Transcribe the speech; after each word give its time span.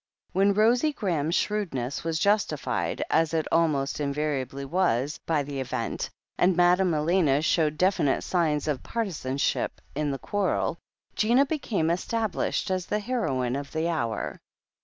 When 0.31 0.55
Rosie 0.55 0.93
Graham's 0.93 1.35
shrewdness 1.35 2.03
was 2.03 2.17
justified, 2.17 3.03
as 3.11 3.35
it 3.35 3.45
almost 3.51 3.99
invariably 3.99 4.65
was, 4.65 5.19
by 5.27 5.43
the 5.43 5.59
event, 5.59 6.09
and 6.39 6.57
Madame 6.57 6.95
Elena 6.95 7.43
showed 7.43 7.77
definite 7.77 8.23
signs 8.23 8.67
of 8.67 8.81
partisanship 8.81 9.79
in 9.93 10.09
the 10.09 10.17
quarrel, 10.17 10.79
Gina 11.15 11.45
became 11.45 11.91
established 11.91 12.71
as 12.71 12.87
the 12.87 12.97
heroine 12.99 13.55
of 13.55 13.71
the 13.73 13.89
hour. 13.89 14.41